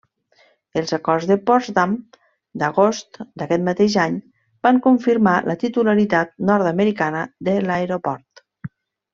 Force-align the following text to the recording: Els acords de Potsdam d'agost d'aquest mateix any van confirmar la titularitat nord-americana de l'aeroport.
Els 0.79 0.93
acords 0.95 1.27
de 1.31 1.35
Potsdam 1.49 1.91
d'agost 2.63 3.21
d'aquest 3.41 3.65
mateix 3.69 3.99
any 4.07 4.17
van 4.69 4.81
confirmar 4.89 5.37
la 5.51 5.59
titularitat 5.67 6.35
nord-americana 6.53 7.23
de 7.51 7.59
l'aeroport. 7.71 8.47